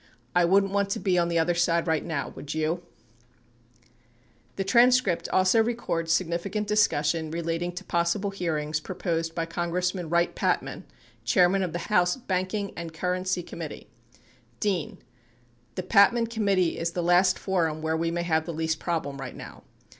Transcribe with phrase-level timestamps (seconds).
[0.35, 2.29] I wouldn't want to be on the other side right now.
[2.29, 2.77] Would you?
[2.77, 9.45] 49 [Emphasis added.] The transcript also records significant discussion relating to possible hearings proposed by
[9.45, 10.85] Congressman Wright Patman,
[11.23, 13.91] Chairman of the House Banking and Currency Committee:
[14.59, 14.97] D.
[15.75, 19.61] [The Patman Committee] is the last forum where we have the least problem right now.